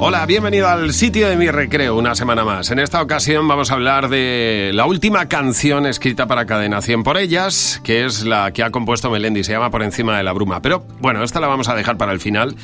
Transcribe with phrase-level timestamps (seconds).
[0.00, 2.70] Hola, bienvenido al sitio de mi recreo una semana más.
[2.70, 7.18] En esta ocasión vamos a hablar de la última canción escrita para Cadena 100 por
[7.18, 10.62] ellas, que es la que ha compuesto Melendi, se llama Por encima de la bruma.
[10.62, 12.54] Pero bueno, esta la vamos a dejar para el final,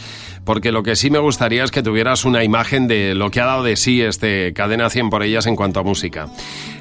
[0.44, 3.46] porque lo que sí me gustaría es que tuvieras una imagen de lo que ha
[3.46, 6.28] dado de sí este Cadena 100 por ellas en cuanto a música.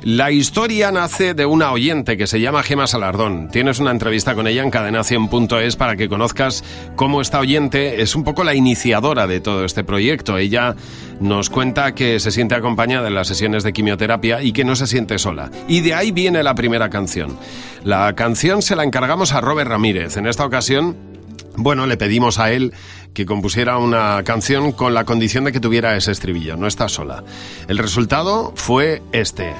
[0.03, 3.47] La historia nace de una oyente que se llama Gema Salardón.
[3.49, 6.63] Tienes una entrevista con ella en cadena100.es para que conozcas
[6.95, 10.37] cómo esta oyente es un poco la iniciadora de todo este proyecto.
[10.37, 10.75] Ella
[11.21, 14.87] nos cuenta que se siente acompañada en las sesiones de quimioterapia y que no se
[14.87, 15.51] siente sola.
[15.69, 17.37] Y de ahí viene la primera canción.
[17.85, 20.17] La canción se la encargamos a Robert Ramírez.
[20.17, 21.13] En esta ocasión
[21.55, 22.73] bueno, le pedimos a él
[23.13, 27.23] que compusiera una canción con la condición de que tuviera ese estribillo, no está sola.
[27.67, 29.53] El resultado fue este.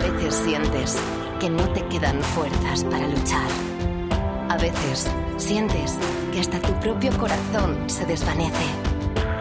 [0.00, 0.96] Veces sientes
[1.38, 3.48] que no te quedan fuerzas para luchar.
[4.48, 5.98] A veces sientes
[6.32, 8.64] que hasta tu propio corazón se desvanece.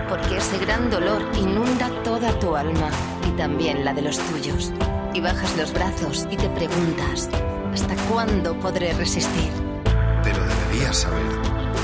[0.09, 2.89] Porque ese gran dolor inunda toda tu alma
[3.27, 4.71] y también la de los tuyos.
[5.13, 7.30] Y bajas los brazos y te preguntas,
[7.73, 9.52] ¿hasta cuándo podré resistir?
[10.23, 11.23] Pero deberías saber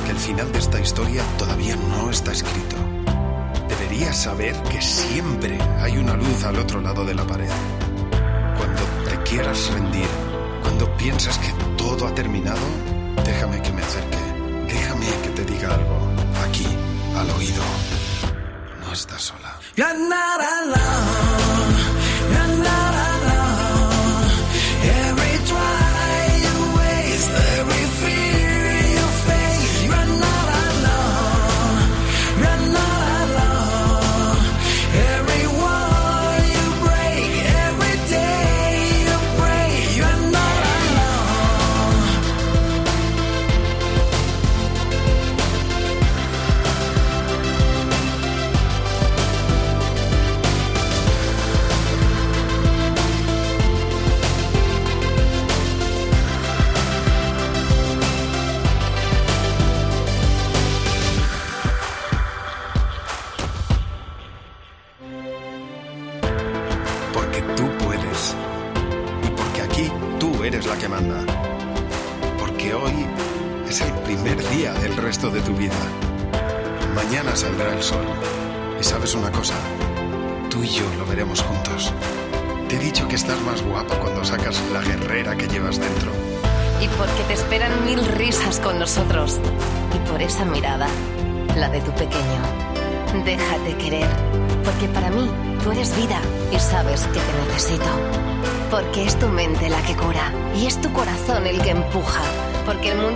[0.06, 2.76] que el final de esta historia todavía no está escrito.
[3.70, 7.50] Deberías saber que siempre hay una luz al otro lado de la pared.
[9.36, 10.08] Quieras rendir,
[10.64, 12.66] cuando piensas que todo ha terminado,
[13.26, 14.18] déjame que me acerque.
[14.66, 16.10] Déjame que te diga algo.
[16.48, 16.66] Aquí,
[17.18, 17.62] al oído.
[18.86, 19.60] No estás sola.
[19.76, 21.55] You're not.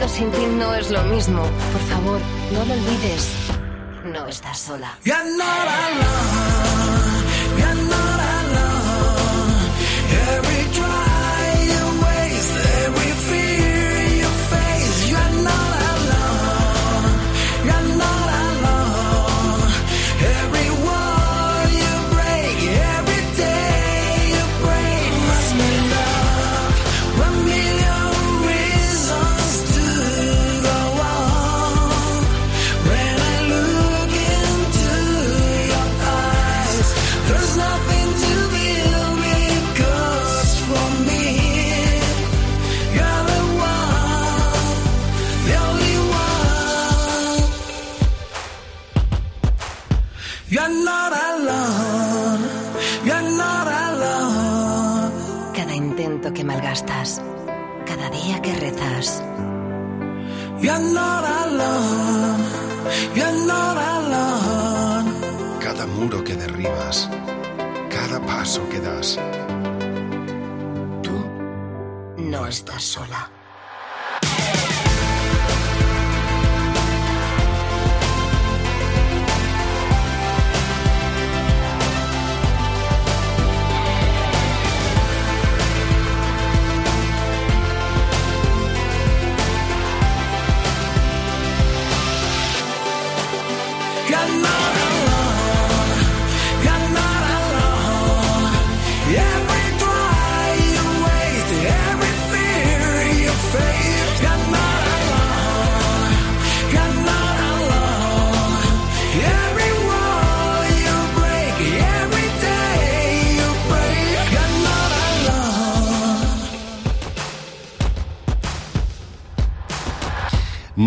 [0.10, 1.42] Sin ti no es lo mismo.
[1.44, 2.20] Por favor,
[2.52, 3.32] no lo olvides.
[4.06, 4.98] No estás sola.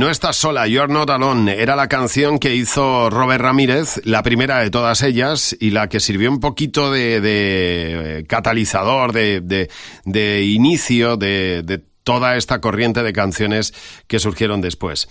[0.02, 1.62] No estás sola, You're Not Alone.
[1.62, 6.00] Era la canción que hizo Robert Ramírez, la primera de todas ellas y la que
[6.00, 9.68] sirvió un poquito de, eh, catalizador, de,
[10.04, 13.74] de, inicio, de, de toda esta corriente de canciones
[14.08, 15.08] que surgieron después.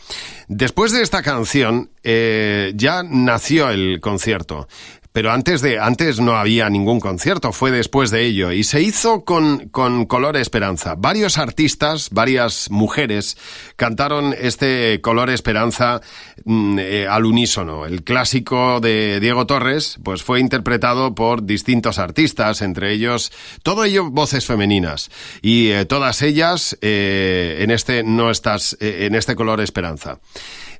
[0.50, 4.68] Después de esta canción eh, ya nació el concierto.
[5.13, 8.52] Pero antes de, antes no había ningún concierto, fue después de ello.
[8.52, 10.96] Y se hizo con, con Color Esperanza.
[10.98, 13.38] Varios artistas, varias mujeres
[13.75, 16.02] cantaron este Color Esperanza
[16.46, 17.86] mm, eh, al unísono.
[17.86, 24.10] El clásico de Diego Torres, pues fue interpretado por distintos artistas, entre ellos, todo ello
[24.10, 25.12] voces femeninas.
[25.42, 30.19] Y eh, todas ellas eh, en este no estás, en este Color Esperanza.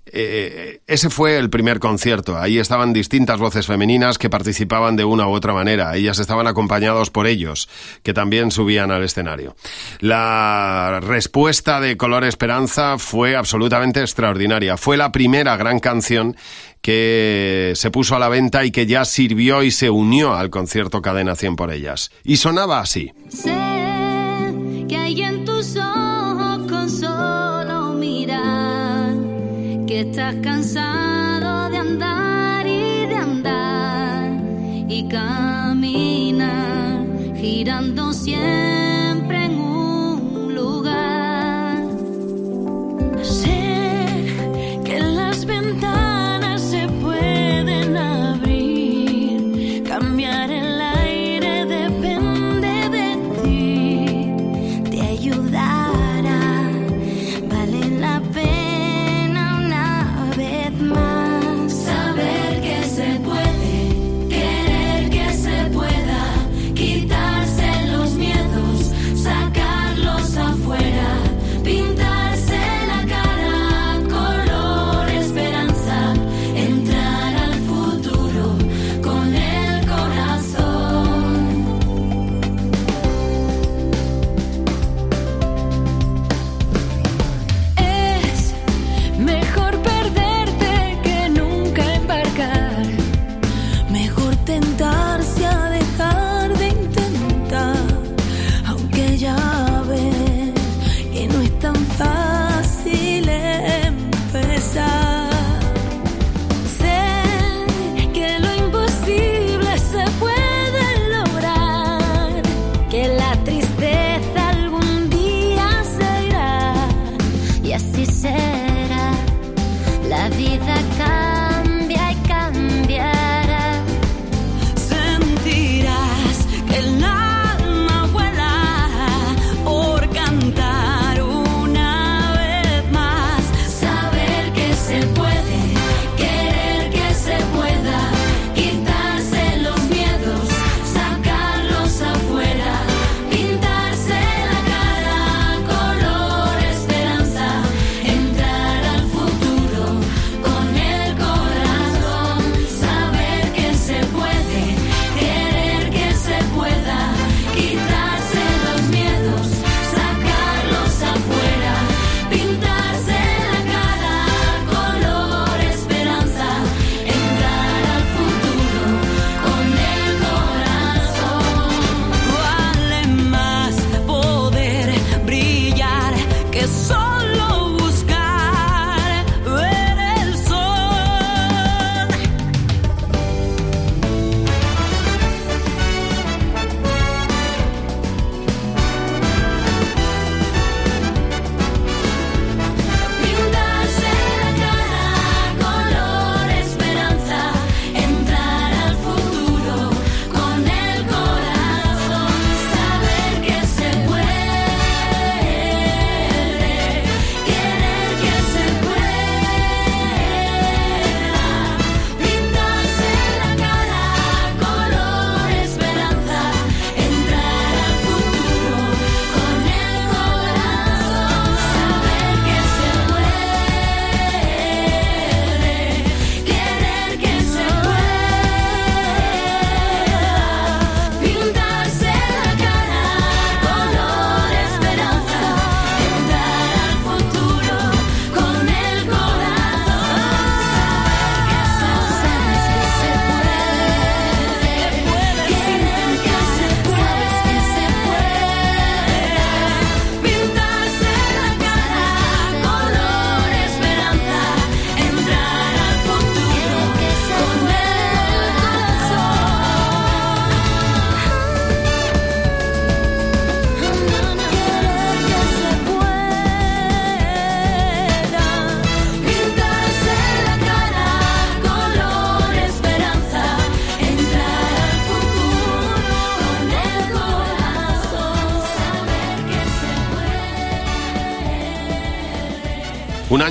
[0.06, 2.38] Eh, ese fue el primer concierto.
[2.38, 5.96] Ahí estaban distintas voces femeninas que participaban de una u otra manera.
[5.96, 7.70] Ellas estaban acompañados por ellos,
[8.04, 9.56] que también subían al escenario.
[10.00, 14.76] La respuesta de Color Esperanza fue absolutamente extraordinaria.
[14.76, 16.36] Fue la primera gran canción
[16.82, 21.02] que se puso a la venta y que ya sirvió y se unió al concierto
[21.02, 22.12] Cadena 100 por ellas.
[22.24, 23.14] Y sonaba así.
[23.30, 23.54] Sé
[24.90, 28.71] que hay en tus ojos con solo mirar
[29.92, 34.40] que estás cansado de andar y de andar
[34.88, 37.06] y caminar
[37.36, 41.84] girando siempre en un lugar.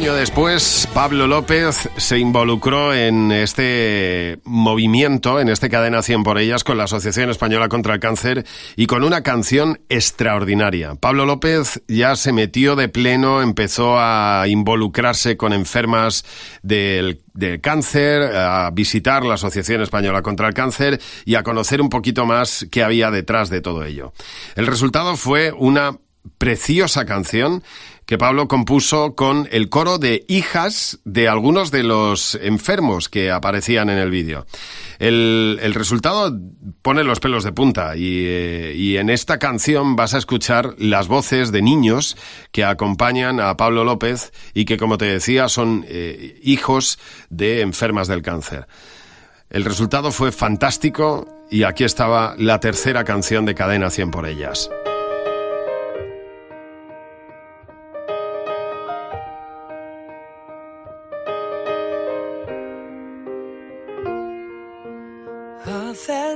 [0.01, 6.65] Año después, Pablo López se involucró en este movimiento, en este cadena 100 por ellas,
[6.65, 10.95] con la Asociación Española contra el Cáncer y con una canción extraordinaria.
[10.95, 16.25] Pablo López ya se metió de pleno, empezó a involucrarse con enfermas
[16.63, 21.89] del del cáncer, a visitar la Asociación Española contra el Cáncer y a conocer un
[21.89, 24.13] poquito más qué había detrás de todo ello.
[24.57, 25.97] El resultado fue una
[26.39, 27.63] preciosa canción
[28.11, 33.89] que Pablo compuso con el coro de hijas de algunos de los enfermos que aparecían
[33.89, 34.47] en el vídeo.
[34.99, 36.37] El, resultado
[36.83, 41.07] pone los pelos de punta y, eh, y, en esta canción vas a escuchar las
[41.07, 42.17] voces de niños
[42.51, 46.99] que acompañan a Pablo López y que, como te decía, son eh, hijos
[47.29, 48.67] de enfermas del cáncer.
[49.51, 54.69] El resultado fue fantástico y aquí estaba la tercera canción de Cadena 100 por ellas.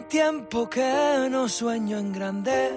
[0.09, 2.71] Tiempo que no sueño en grande,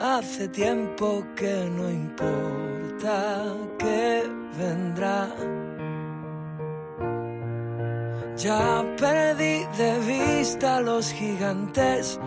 [0.00, 3.44] hace tiempo que no importa
[3.78, 4.22] que
[4.58, 5.28] vendrá.
[8.36, 12.18] Ya perdí de vista a los gigantes,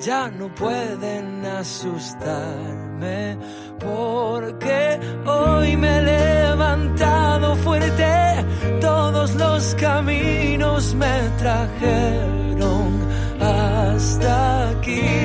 [0.00, 3.38] ya no pueden asustarme,
[3.78, 8.44] porque hoy me he levantado fuerte,
[8.80, 13.04] todos los caminos me trajeron
[13.44, 15.23] hasta aquí.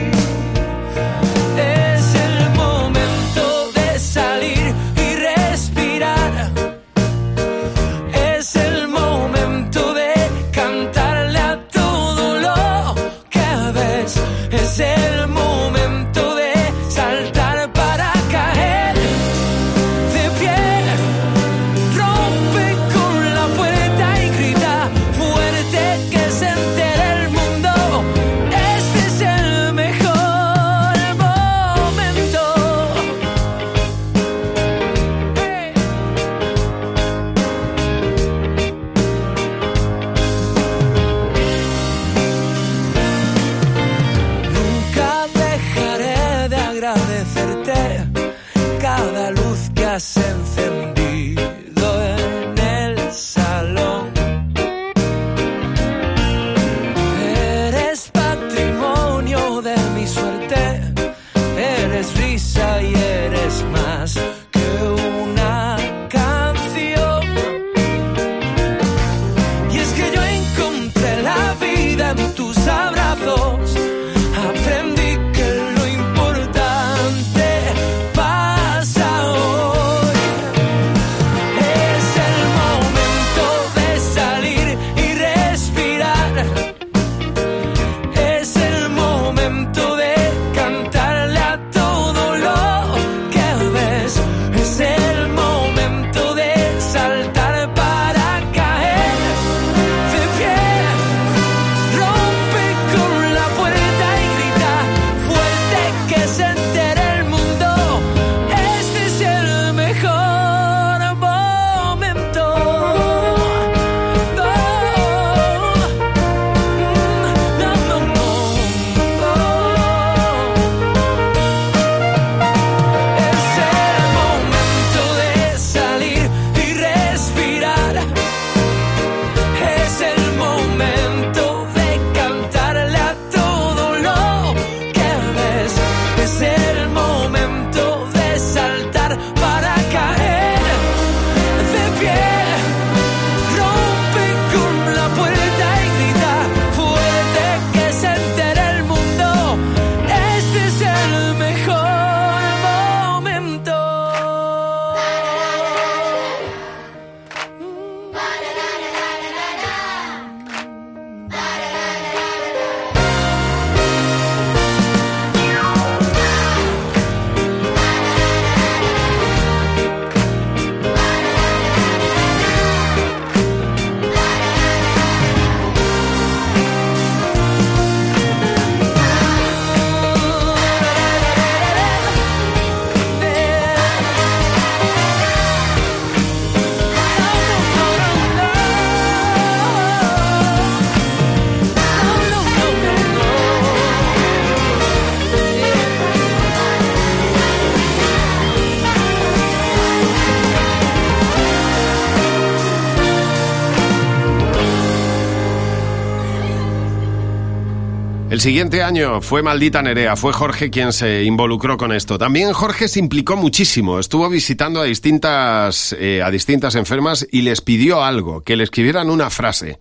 [208.40, 212.18] El siguiente año fue Maldita Nerea, fue Jorge quien se involucró con esto.
[212.18, 217.60] También Jorge se implicó muchísimo, estuvo visitando a distintas, eh, a distintas enfermas y les
[217.60, 219.78] pidió algo, que le escribieran una frase.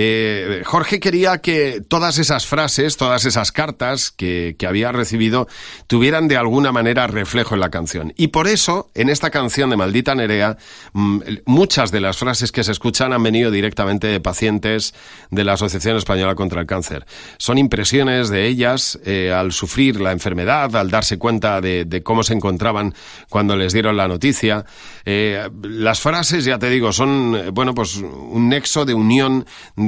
[0.00, 5.48] Eh, Jorge quería que todas esas frases, todas esas cartas que, había recibido
[5.88, 8.12] tuvieran de alguna manera reflejo en la canción.
[8.16, 10.56] Y por eso, en esta canción de Maldita Nerea,
[10.92, 14.94] mm, muchas de las frases que se escuchan han venido directamente de pacientes
[15.32, 17.04] de la Asociación Española contra el Cáncer.
[17.38, 22.34] Son impresiones de ellas eh, al sufrir la enfermedad, al darse cuenta de, cómo se
[22.34, 22.94] encontraban
[23.28, 24.64] cuando les dieron la noticia.
[25.04, 29.44] Eh, las frases, ya te digo, son, bueno, pues un nexo de unión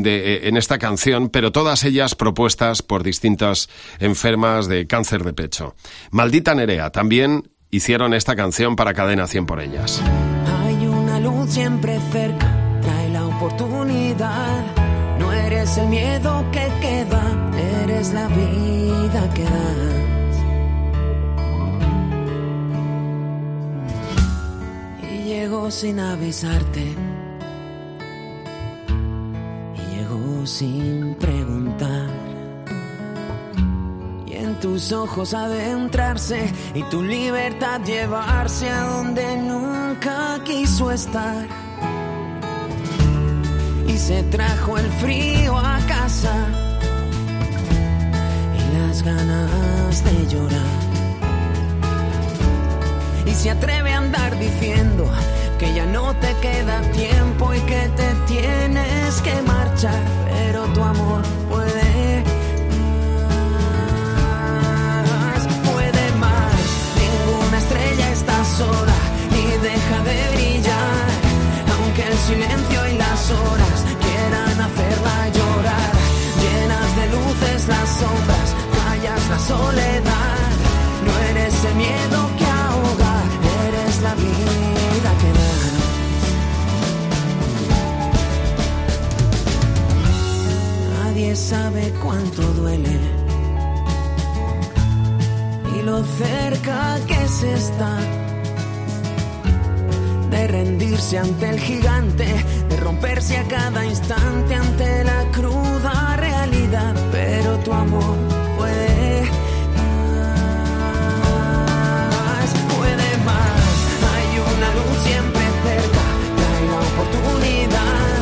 [0.06, 5.74] eh, en esta canción, pero todas ellas propuestas por distintas enfermas de cáncer de pecho.
[6.10, 10.02] Maldita Nerea también hicieron esta canción para Cadena 100 por ellas.
[10.64, 14.64] Hay una luz siempre cerca, trae la oportunidad.
[15.18, 17.50] No eres el miedo que queda,
[17.82, 20.00] eres la vida que das.
[25.12, 27.09] Y llegó sin avisarte.
[30.44, 32.08] Sin preguntar.
[34.26, 41.46] Y en tus ojos adentrarse y tu libertad llevarse a donde nunca quiso estar.
[43.86, 46.34] Y se trajo el frío a casa
[48.58, 50.80] y las ganas de llorar.
[53.26, 55.04] Y se atreve a andar diciendo
[55.60, 61.22] que ya no te queda tiempo y que te tienes que marchar, pero tu amor
[61.50, 62.24] puede
[65.04, 66.60] más, puede más.
[67.02, 68.98] Ninguna estrella está sola
[69.32, 71.08] ni deja de brillar,
[71.74, 75.92] aunque el silencio y las horas quieran hacerla llorar.
[76.42, 80.48] Llenas de luces las sombras, callas la soledad.
[81.04, 82.29] No eres el miedo
[91.50, 92.96] sabe cuánto duele
[95.74, 97.98] y lo cerca que se está
[100.30, 102.28] de rendirse ante el gigante,
[102.68, 106.94] de romperse a cada instante ante la cruda realidad.
[107.10, 108.16] Pero tu amor
[108.56, 109.22] puede
[112.06, 113.62] más, puede más.
[114.12, 116.04] Hay una luz siempre cerca,
[116.38, 118.20] trae la oportunidad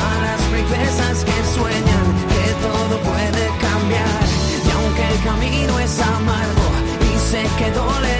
[0.00, 2.01] a las princesas que sueñan
[7.62, 8.11] y sé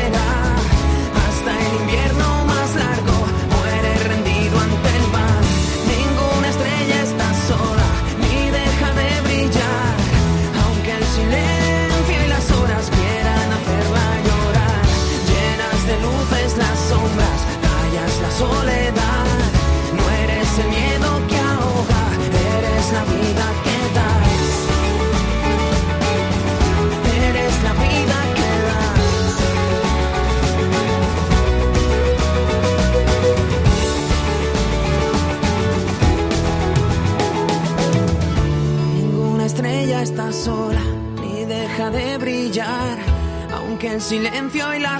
[44.52, 44.91] silencio y las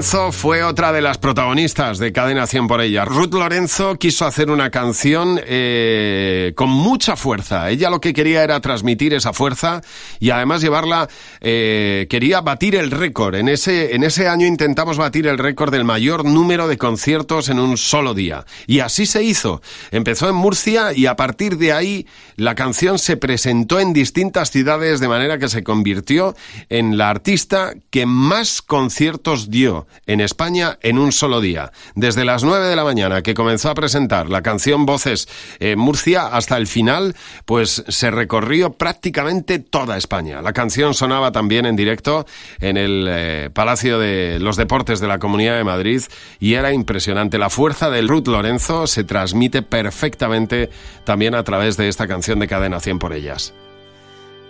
[0.00, 3.04] Lorenzo fue otra de las protagonistas de Cadena 100 por ella.
[3.04, 7.68] Ruth Lorenzo quiso hacer una canción eh, con mucha fuerza.
[7.68, 9.82] Ella lo que quería era transmitir esa fuerza
[10.18, 11.06] y además llevarla,
[11.42, 13.34] eh, quería batir el récord.
[13.34, 17.58] En ese, en ese año intentamos batir el récord del mayor número de conciertos en
[17.58, 18.46] un solo día.
[18.66, 19.60] Y así se hizo.
[19.90, 24.98] Empezó en Murcia y a partir de ahí la canción se presentó en distintas ciudades
[24.98, 26.34] de manera que se convirtió
[26.70, 31.72] en la artista que más conciertos dio en España en un solo día.
[31.94, 36.26] Desde las 9 de la mañana que comenzó a presentar la canción Voces en Murcia
[36.26, 40.42] hasta el final, pues se recorrió prácticamente toda España.
[40.42, 42.26] La canción sonaba también en directo
[42.60, 46.02] en el eh, Palacio de los Deportes de la Comunidad de Madrid
[46.38, 47.38] y era impresionante.
[47.38, 50.70] La fuerza del Ruth Lorenzo se transmite perfectamente
[51.04, 53.52] también a través de esta canción de Cadena 100 por ellas.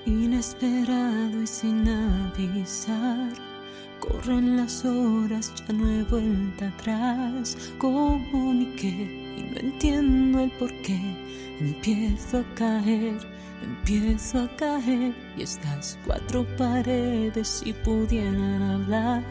[0.06, 3.32] Inesperado y sin avisar,
[4.00, 7.56] corren las horas, ya no he vuelta atrás.
[7.78, 10.98] Comuniqué y no entiendo el por qué.
[11.60, 13.18] Empiezo a caer,
[13.62, 15.14] empiezo a caer.
[15.36, 19.22] Y estas cuatro paredes, si pudieran hablar,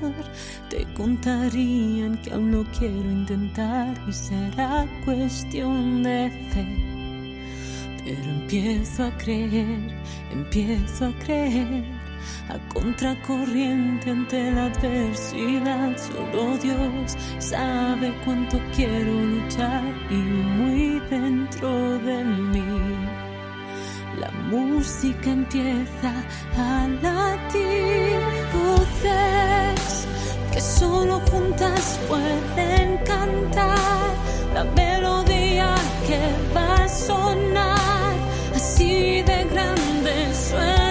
[0.69, 3.99] te contarían que aún no quiero intentar.
[4.08, 6.89] Y será cuestión de fe.
[8.05, 9.93] Pero empiezo a creer,
[10.32, 11.84] empiezo a creer,
[12.50, 15.96] a contracorriente ante la adversidad.
[15.98, 23.10] Solo Dios sabe cuánto quiero luchar y muy dentro de mí.
[24.20, 26.12] La música empieza
[26.58, 28.20] a latir,
[28.54, 30.08] voces
[30.52, 34.10] que solo juntas pueden cantar
[34.54, 35.76] la melodía
[36.08, 36.20] que
[36.56, 38.13] va a sonar.
[38.56, 40.88] Así de grande suenan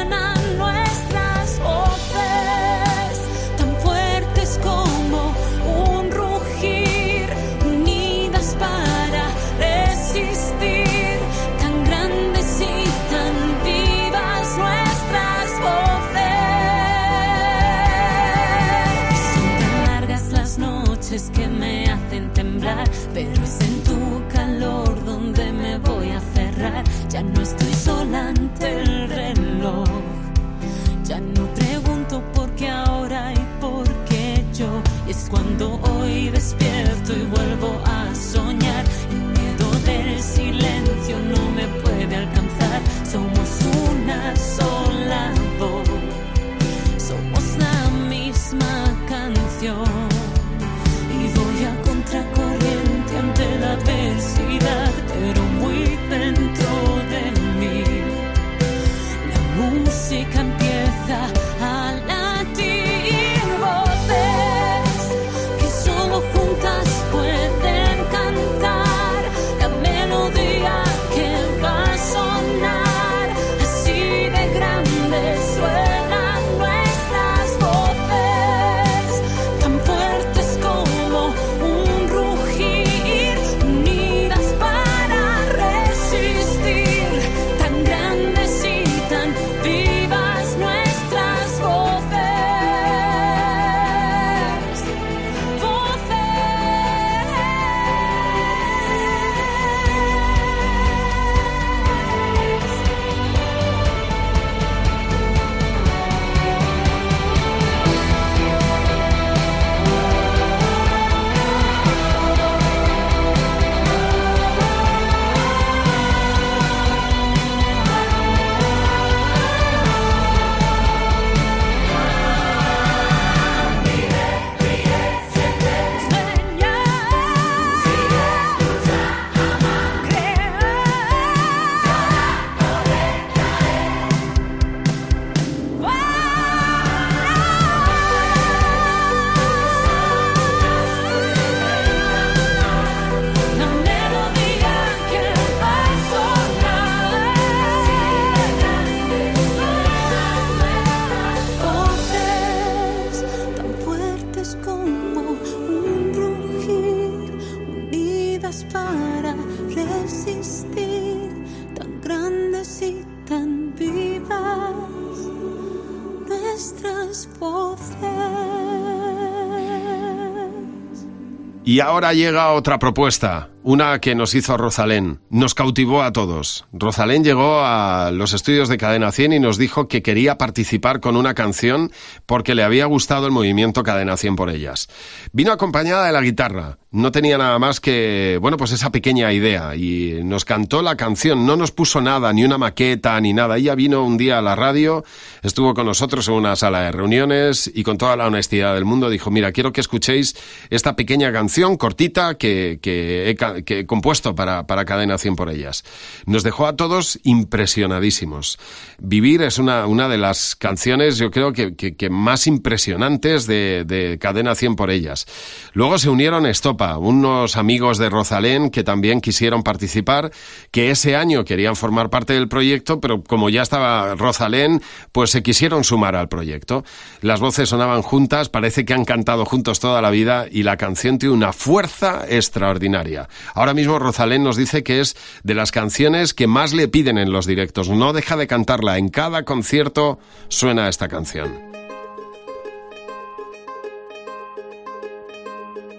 [171.69, 175.21] Y ahora llega otra propuesta, una que nos hizo Rosalén.
[175.29, 176.65] Nos cautivó a todos.
[176.73, 181.19] Rosalén llegó a los estudios de Cadena 100 y nos dijo que quería participar con
[181.19, 181.93] una canción
[182.25, 184.89] porque le había gustado el movimiento Cadena 100 por ellas.
[185.33, 186.79] Vino acompañada de la guitarra.
[186.91, 191.45] No tenía nada más que, bueno, pues esa pequeña idea y nos cantó la canción.
[191.45, 193.59] No nos puso nada, ni una maqueta, ni nada.
[193.59, 195.05] Ella vino un día a la radio,
[195.43, 199.11] estuvo con nosotros en una sala de reuniones y con toda la honestidad del mundo
[199.11, 200.35] dijo, mira, quiero que escuchéis
[200.71, 205.85] esta pequeña canción cortita que, que he, que compuesto para, para Cadena 100 por ellas.
[206.27, 208.59] Nos dejó a todos impresionadísimos.
[208.99, 213.85] Vivir es una, una de las canciones, yo creo que, que, que más impresionantes de,
[213.87, 215.27] de Cadena 100 por ellas.
[215.75, 220.31] Luego se unieron Stop unos amigos de Rosalén que también quisieron participar,
[220.71, 225.43] que ese año querían formar parte del proyecto, pero como ya estaba Rosalén, pues se
[225.43, 226.85] quisieron sumar al proyecto.
[227.21, 231.19] Las voces sonaban juntas, parece que han cantado juntos toda la vida y la canción
[231.19, 233.29] tiene una fuerza extraordinaria.
[233.55, 237.33] Ahora mismo Rosalén nos dice que es de las canciones que más le piden en
[237.33, 237.89] los directos.
[237.89, 238.99] No deja de cantarla.
[238.99, 241.69] En cada concierto suena esta canción.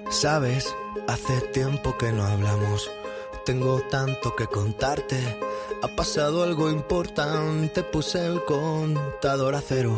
[0.09, 0.75] Sabes,
[1.07, 2.89] hace tiempo que no hablamos.
[3.45, 5.37] Tengo tanto que contarte.
[5.81, 9.97] Ha pasado algo importante, puse el contador a cero.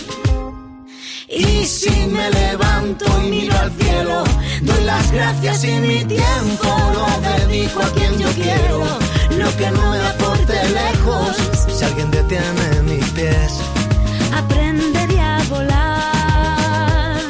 [1.33, 4.23] Y si me levanto y miro al cielo,
[4.63, 7.07] doy las gracias y mi tiempo lo
[7.47, 8.83] dedico a quien yo quiero.
[9.37, 11.37] Lo que no me aporte lejos,
[11.69, 13.61] si alguien detiene mis pies,
[14.35, 17.21] aprenderé a volar.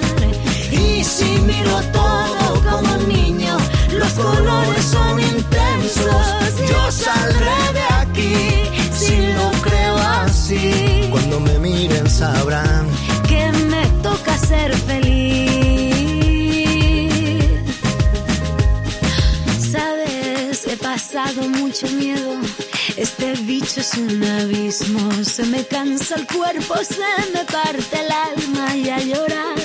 [0.71, 2.30] Y si miro todo
[23.81, 25.11] es un abismo.
[25.23, 29.57] Se me cansa el cuerpo, se me parte el alma y a llorar.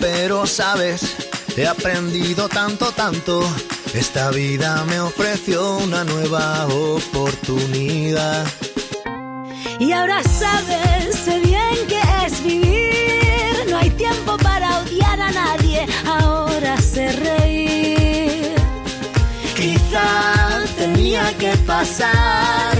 [0.00, 1.00] Pero sabes,
[1.56, 3.42] he aprendido tanto, tanto.
[3.94, 8.44] Esta vida me ofreció una nueva oportunidad.
[9.78, 13.70] Y ahora sabes, sé bien que es vivir.
[13.70, 15.86] No hay tiempo para odiar a nadie.
[16.06, 18.54] Ahora sé reír.
[19.54, 22.79] Quizá tenía que pasar.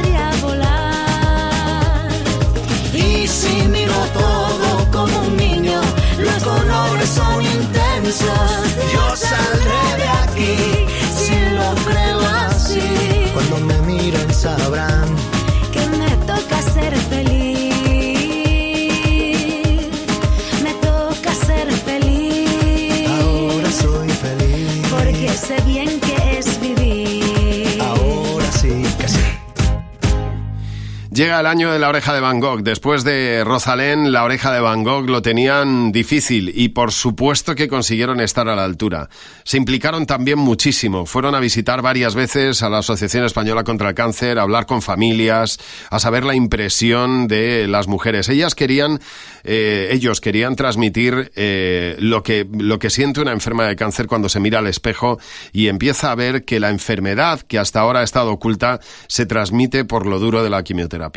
[31.21, 32.63] Llega el año de la oreja de Van Gogh.
[32.63, 37.67] Después de Rosalén, la oreja de Van Gogh lo tenían difícil y por supuesto que
[37.67, 39.07] consiguieron estar a la altura.
[39.43, 41.05] Se implicaron también muchísimo.
[41.05, 44.81] Fueron a visitar varias veces a la Asociación Española contra el Cáncer, a hablar con
[44.81, 45.59] familias,
[45.91, 48.27] a saber la impresión de las mujeres.
[48.27, 48.99] Ellas querían,
[49.43, 54.27] eh, ellos querían transmitir eh, lo que lo que siente una enferma de cáncer cuando
[54.27, 55.19] se mira al espejo
[55.53, 59.85] y empieza a ver que la enfermedad que hasta ahora ha estado oculta se transmite
[59.85, 61.10] por lo duro de la quimioterapia.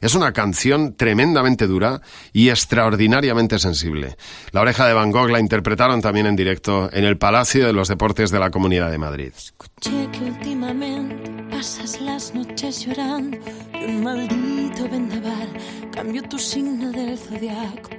[0.00, 2.00] Es una canción tremendamente dura
[2.32, 4.16] y extraordinariamente sensible.
[4.52, 7.88] La oreja de Van Gogh la interpretaron también en directo en el Palacio de los
[7.88, 9.32] Deportes de la Comunidad de Madrid.
[9.36, 13.38] Escuché que últimamente pasas las noches llorando
[13.74, 15.48] y un maldito vendaval
[15.92, 17.90] cambió tu signo del zodiaco.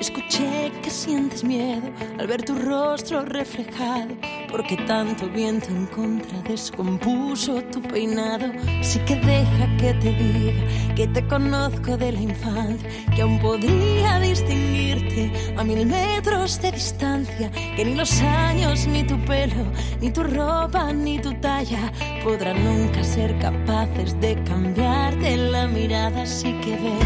[0.00, 4.08] Escuché que sientes miedo al ver tu rostro reflejado,
[4.52, 8.52] porque tanto viento en contra descompuso tu peinado.
[8.80, 14.20] Así que deja que te diga que te conozco de la infancia, que aún podría
[14.20, 19.64] distinguirte a mil metros de distancia, que ni los años, ni tu pelo,
[20.02, 21.90] ni tu ropa, ni tu talla
[22.22, 26.22] podrán nunca ser capaces de cambiarte la mirada.
[26.22, 26.98] Así que ven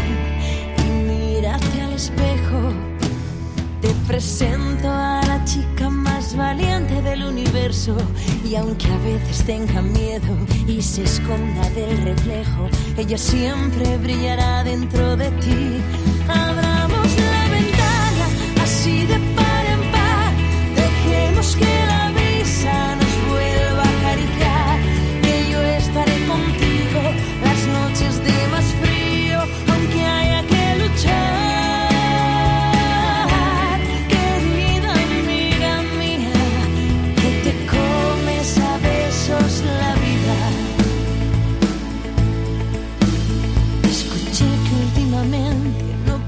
[0.77, 2.96] y mírate al espejo.
[3.81, 7.95] Te presento a la chica más valiente del universo
[8.43, 10.35] y aunque a veces tenga miedo
[10.67, 15.81] y se esconda del reflejo, ella siempre brillará dentro de ti.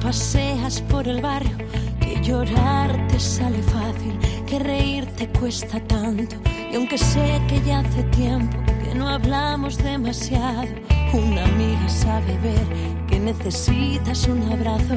[0.09, 1.55] Paseas por el barrio,
[1.99, 4.17] que llorar te sale fácil,
[4.47, 6.35] que reír te cuesta tanto.
[6.71, 10.65] Y aunque sé que ya hace tiempo que no hablamos demasiado,
[11.13, 12.65] una amiga sabe ver
[13.07, 14.95] que necesitas un abrazo.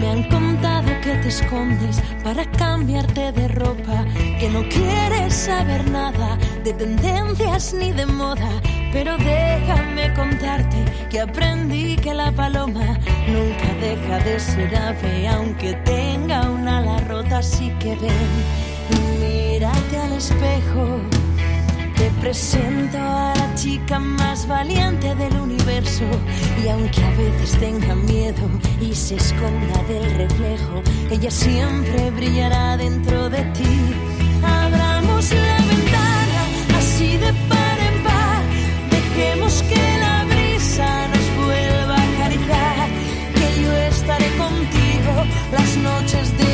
[0.00, 4.04] Me han contado que te escondes para cambiarte de ropa,
[4.40, 8.50] que no quieres saber nada de tendencias ni de moda.
[8.92, 12.98] Pero déjame contarte que aprendí que la paloma
[13.28, 17.38] nunca deja de ser ave, aunque tenga una ala rota.
[17.38, 18.30] Así que ven
[18.90, 21.00] y mírate al espejo.
[21.96, 26.04] Te presento a la chica más valiente del universo
[26.64, 28.48] y aunque a veces tenga miedo
[28.80, 33.89] y se esconda del reflejo, ella siempre brillará dentro de ti.
[45.52, 46.49] Las noches de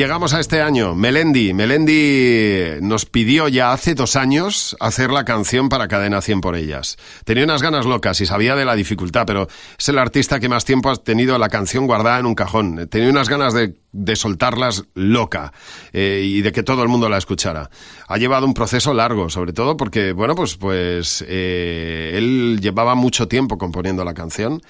[0.00, 0.94] llegamos a este año.
[0.94, 1.52] Melendi.
[1.52, 6.96] Melendi nos pidió ya hace dos años hacer la canción para Cadena 100 por ellas.
[7.26, 9.46] Tenía unas ganas locas y sabía de la dificultad, pero
[9.78, 12.88] es el artista que más tiempo ha tenido la canción guardada en un cajón.
[12.88, 15.52] Tenía unas ganas de, de soltarlas loca
[15.92, 17.68] eh, y de que todo el mundo la escuchara.
[18.08, 23.28] Ha llevado un proceso largo, sobre todo porque, bueno, pues, pues eh, él llevaba mucho
[23.28, 24.62] tiempo componiendo la canción.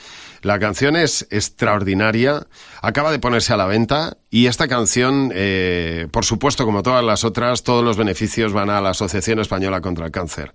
[0.43, 2.47] La canción es extraordinaria,
[2.81, 7.25] acaba de ponerse a la venta y esta canción, eh, por supuesto, como todas las
[7.25, 10.55] otras, todos los beneficios van a la Asociación Española contra el Cáncer.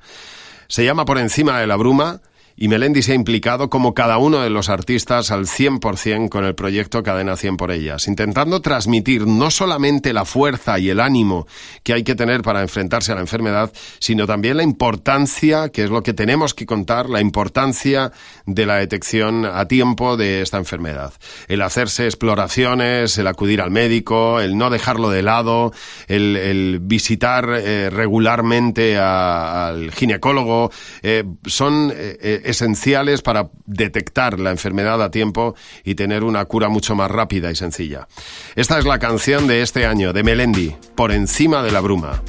[0.67, 2.21] Se llama Por encima de la bruma
[2.57, 6.56] y Melendi se ha implicado como cada uno de los artistas al 100% con el
[6.56, 11.47] proyecto Cadena 100 por ellas, intentando transmitir no solamente la fuerza y el ánimo
[11.83, 15.89] que hay que tener para enfrentarse a la enfermedad, sino también la importancia, que es
[15.89, 18.12] lo que tenemos que contar, la importancia
[18.45, 21.13] de la detección a tiempo de esta enfermedad.
[21.47, 25.73] El hacerse exploraciones, el acudir al médico, el no dejarlo de lado,
[26.08, 30.71] el, el visitar eh, regularmente a- al ginecólogo,
[31.03, 36.96] eh, son eh, esenciales para detectar la enfermedad a tiempo y tener una cura mucho
[36.96, 38.08] más rápida y sencilla.
[38.56, 42.21] Esta es la canción de este año, de Melendi, Por encima de la bruma.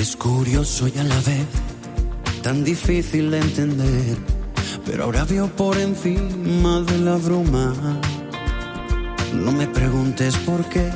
[0.00, 1.46] Es curioso y a la vez
[2.42, 4.16] tan difícil de entender,
[4.84, 7.74] pero ahora veo por encima de la bruma.
[9.34, 10.88] No me preguntes por qué,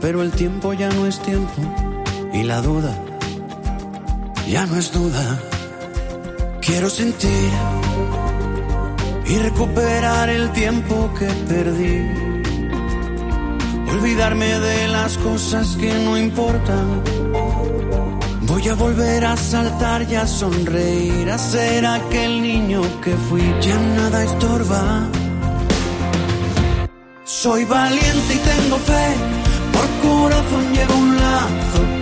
[0.00, 1.62] pero el tiempo ya no es tiempo
[2.32, 2.96] y la duda
[4.48, 5.51] ya no es duda.
[6.64, 7.50] Quiero sentir
[9.26, 12.06] y recuperar el tiempo que perdí.
[13.90, 17.02] olvidarme de las cosas que no importan.
[18.42, 23.78] Voy a volver a saltar y a sonreír, a ser aquel niño que fui, ya
[23.96, 25.08] nada estorba.
[27.24, 29.06] Soy valiente y tengo fe,
[29.72, 32.01] por corazón llevo un lazo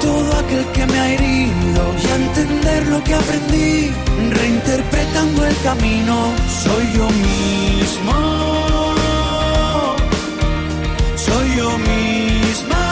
[0.00, 3.90] todo aquel que me ha herido y a entender lo que aprendí,
[4.30, 6.16] reinterpretando el camino.
[6.64, 8.14] Soy yo mismo,
[11.16, 12.84] soy yo misma.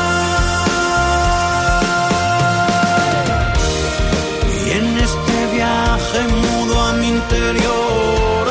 [4.64, 8.44] Y en este viaje mudo a mi interior,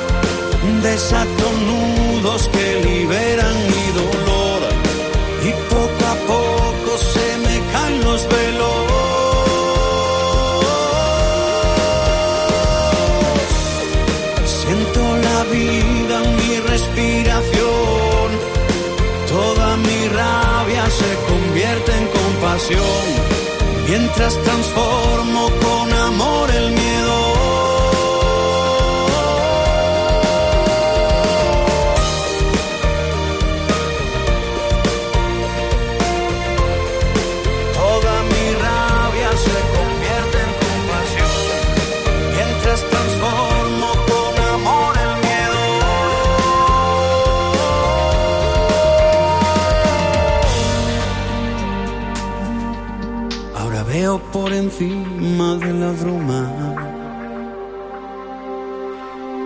[0.83, 1.94] desato nudos
[23.87, 25.49] Mientras transformo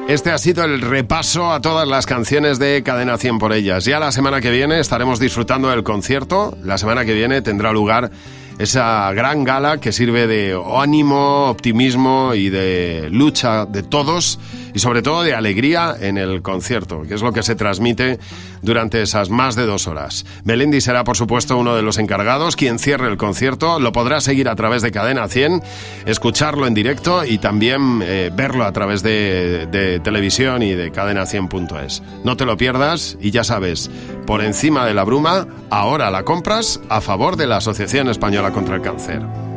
[0.08, 3.86] Este ha sido el repaso a todas las canciones de Cadena 100 por ellas.
[3.86, 6.58] Ya la semana que viene estaremos disfrutando del concierto.
[6.64, 8.10] La semana que viene tendrá lugar
[8.58, 14.40] esa gran gala que sirve de ánimo, optimismo y de lucha de todos
[14.74, 18.20] y sobre todo de alegría en el concierto, que es lo que se transmite
[18.62, 20.26] durante esas más de dos horas.
[20.44, 23.80] Melendi será, por supuesto, uno de los encargados, quien cierre el concierto.
[23.80, 25.62] Lo podrá seguir a través de Cadena 100,
[26.06, 32.02] escucharlo en directo y también eh, verlo a través de, de televisión y de cadena100.es.
[32.24, 33.90] No te lo pierdas y ya sabes,
[34.26, 38.76] por encima de la bruma, ahora la compras a favor de la Asociación Española contra
[38.76, 39.49] el Cáncer.